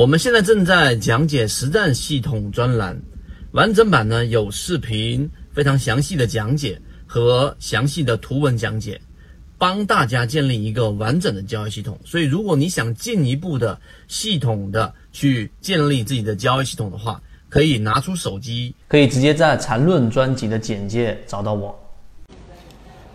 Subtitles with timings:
[0.00, 2.98] 我们现在正在讲解实战系统专栏，
[3.52, 8.98] 完整版呢有视频，非常详细的讲解和详细的图文讲解，
[9.58, 12.00] 帮大家建立一个完整的交易系统。
[12.02, 13.78] 所以，如果你想进一步的
[14.08, 17.20] 系统的去建立自己的交易系统的话，
[17.50, 21.78] 可以拿出手机，可以直接在缠论专辑的简介找到我。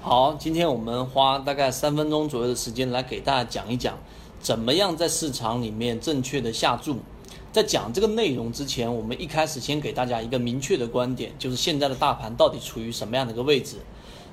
[0.03, 3.97] 好，今天我们花大概三分钟左右的时间来给大家讲一讲。
[4.45, 6.97] 怎么样在市场里面正确的下注？
[7.51, 13.77] 在讲这个内容之前，我们一开始先给大家一个明确的观点，就是现在的大盘到底处于什么样的一个位置？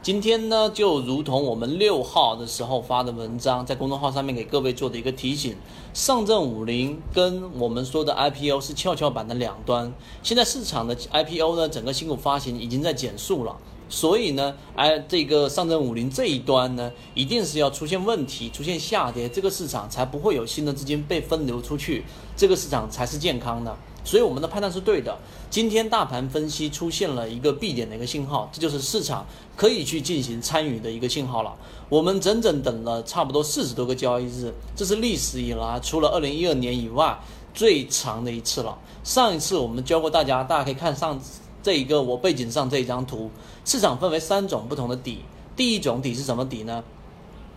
[0.03, 5.57] 今天呢，就如同我们六号的时候发的文章，在公众号上面给各位做的一个提醒，
[5.95, 13.57] 上证五零跟我们说的 IPO 是跷跷板的两端，现在市场的 IPO 呢，整个新股发行已经在减速了。
[13.93, 22.03] 所以呢，哎，这个上证五零这一端呢，一定是要出现问题，出现下跌，这个市场才不会有新的资金被分流出去，
[22.35, 23.77] 这个市场才是健康的。
[24.03, 25.19] 所以我们的判断是对的。
[25.51, 31.55] 今天大盘分析出现了一个 B 点的一个信号，这就是市场可以去进行参与的一个信号了。
[31.91, 37.21] 我们整整等了差不多四十多个交易日，这是历史以来除了二零一二年以外
[37.53, 38.79] 最长的一次了。
[39.05, 41.21] 上一次我们教过大家，大家可以看上。
[41.63, 43.31] 这一个我背景上这一张图，
[43.65, 45.19] 市场分为三种不同的底。
[45.55, 46.83] 第一种底是什么底呢？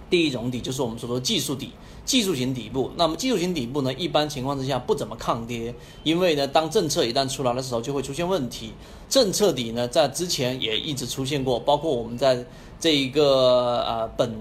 [0.09, 1.71] 第一种底就是我们所说技术底，
[2.05, 2.91] 技术型底部。
[2.95, 8.73] 那么技术型底部呢，一般情况之下不怎么抗跌，因为呢，当政策一旦出来的时候就会出现问题。
[9.09, 12.45] 政策底呢，在之前也一直出现过，包括我们在
[12.79, 14.31] 这一个呃本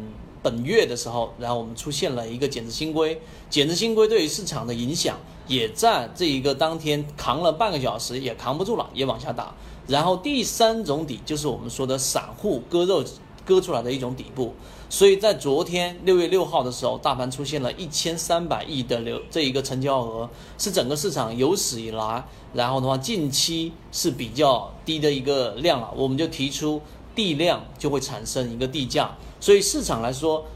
[0.45, 5.17] 本月的时候，然后我们出现了一个减值新规，减值新规对于市场的影响。
[5.47, 9.55] 也在这一个当天扛了半个小时，也扛不住了，也往下打。
[9.87, 13.05] 然后第三种底就是我们说的散户割肉
[13.45, 14.55] 割出来的一种底部。
[14.89, 25.93] 所以在昨天六月六号的时候，大盘出现了一千三百亿的流这一个成交额，是整个市场有史以来，然后的话近期是比较低的一个量了。
[25.97, 26.81] 我们就提出
[27.15, 30.47] 地量就会产生一个地价，所以市场来说。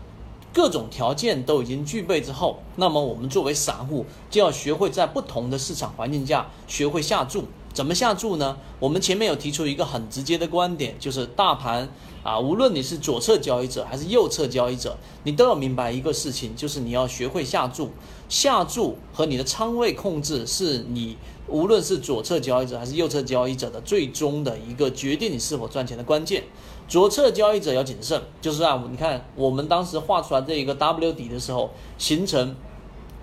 [0.50, 7.44] 各种条件都已经具备之后，那么我们作为散户就要学会在不同的市场环境下学会下注。
[7.72, 8.56] 怎么下注呢？
[8.80, 11.88] 我们前面有提出一个很直接的观点，就是大盘
[12.22, 17.90] 啊，无论你是左侧交易者还是右侧交易者，你都要明白一个事情，就是你要学会下注。
[18.28, 26.44] 下注和你的仓位控制是你无论是左侧交易者还是右侧交易者的最终的一个决定你是否赚钱的关键。
[26.86, 32.56] 左侧交易者要谨慎，就是啊，你看我们当时画出来这一个 W 底的时候，形成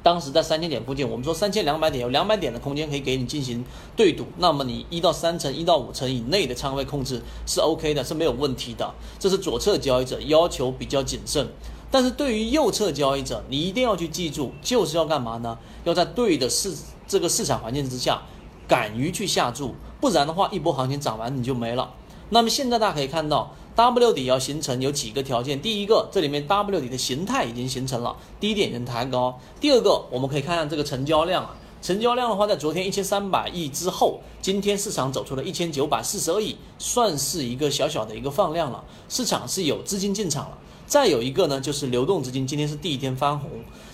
[0.06, 8.94] 当时在三千点附近，我们说三千两百点有两百点的空间可以给你进行对赌，那么你一到三成、一到五成以内的仓位控制是 OK 的，是没有问题的。
[9.18, 11.48] 这是左侧交易者要求比较谨慎，
[11.90, 15.58] 但是对于右侧交易者，你一定要去记住，就是要干嘛呢？
[15.86, 16.72] 要在对的市
[17.08, 18.22] 这个市场环境之下，
[18.68, 21.92] 敢于去下注，不然的话，一波行情涨完你就没了。
[22.30, 25.62] 那么现在大家可以看到，W 底要形成有几个条件。
[25.62, 29.40] 第一个，这里面 W 底的形态已经形成了，低点已经抬高。
[29.60, 40.58] 第二个，我们可以看看这个成交量啊，成交量的话，在昨天一千三百亿之后，今天市场走出了一千九百四十二亿，算是一个小小的一个放量了，市场是有资金进场了。
[40.88, 43.50] 再有一个呢，就是流动资金今天是第一天翻红，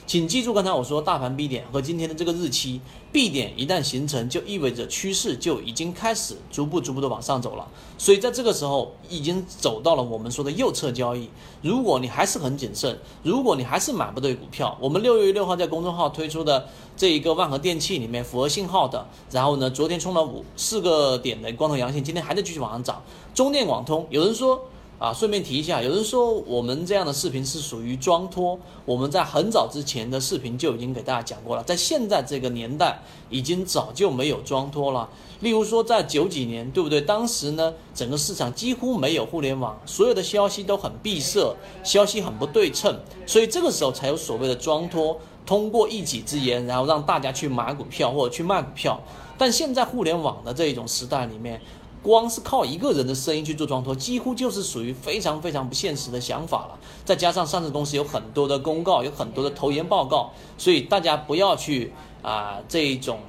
[0.05, 2.81] 请记住刚才我说大盘 B 点和今天的这个日期
[3.13, 7.65] ，B 点一旦形成，就意味着趋势就已经开始逐步逐步的往上走了。
[7.97, 11.29] 所以在这个时候已经走到了我们说的右侧交易。
[11.61, 23.01] 如果你还是很谨慎，如果你还是买不对股票，我们六月六号在公众号推出的这一个万和电器里面符合信号的，然后呢，昨天冲了五四个点的光头阳线，今天还在继续往上涨。
[23.33, 24.61] 中电广通，有人说。
[25.01, 33.01] 啊，顺便提一下，有人说我们这样的视频是属于装托，我们在很早之前的视频就已经给大家讲过了，在现在这个年代，
[33.31, 35.09] 已经早就没有装托了。
[35.39, 37.01] 例如说，在九几年，对不对？
[37.01, 42.95] 当时呢，整个市场几乎没有互联网，所有的消息都很闭塞，消息很不对称，
[43.25, 49.01] 所以这个时候才有所谓的装托，通过一己之言，然后让大家去买股票或者去卖股票。
[49.35, 51.59] 但现在互联网的这一种时代里面，
[52.03, 56.79] 光是靠一个人的声音去做装托，几乎就是属于非常非常不现实的想法了。
[57.05, 61.93] 再加上上市公司有很多的公告，有很多的投研报告，所以大家不要去
[62.23, 63.19] 啊这种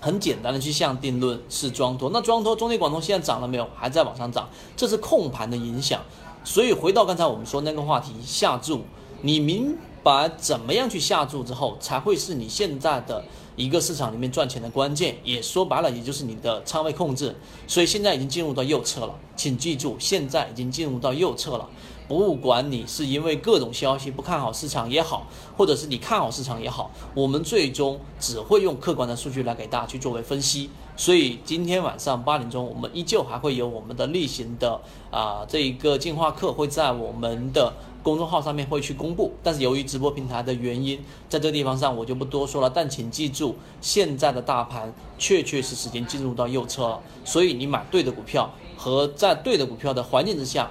[0.00, 2.10] 很简单的去下定论是装托。
[2.12, 3.66] 那装托，中电广通现在涨了没有？
[3.74, 6.02] 还在往上涨，这是控盘的影响。
[6.44, 8.82] 所以回到刚才我们说那个话题，下注，
[9.22, 9.76] 你明
[10.06, 13.24] 白怎么样去下注之后，才会是你现在的。
[13.56, 17.34] 一个市场里面赚钱的关键，也说白了，也就是你的仓位控制。
[17.66, 21.66] 所以现在已经进入到右侧了，请记住，现在已经进入到右侧了。
[22.06, 25.26] 不管你是因为各种消息不看好市场也好，
[25.56, 30.68] 或者是你看好市场也好，我们最终只会用客观的数据来给大家去作为分析。
[30.94, 34.78] 所以今天晚上八点钟，我们依旧还会有我们的例行的
[35.10, 37.72] 啊这一个进化课会在我们的
[38.06, 39.32] 公众号上面会去公布。
[39.42, 40.96] 但是由于直播平台的原因，
[41.28, 42.70] 在这个地方上我就不多说了。
[42.70, 50.70] 但请记住，现在的大盘确确实实已经进入到右侧了，所以你买对的股票和在对的股票的环境之下。